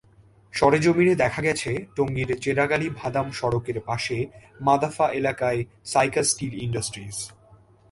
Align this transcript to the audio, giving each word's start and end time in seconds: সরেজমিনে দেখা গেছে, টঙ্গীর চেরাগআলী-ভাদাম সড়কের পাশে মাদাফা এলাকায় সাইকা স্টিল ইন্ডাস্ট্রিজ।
সরেজমিনে 0.53 1.15
দেখা 1.15 1.41
গেছে, 1.41 1.85
টঙ্গীর 1.95 2.39
চেরাগআলী-ভাদাম 2.41 3.31
সড়কের 3.31 3.81
পাশে 3.81 4.25
মাদাফা 4.61 5.07
এলাকায় 5.11 5.63
সাইকা 5.85 6.23
স্টিল 6.23 6.53
ইন্ডাস্ট্রিজ। 6.63 7.31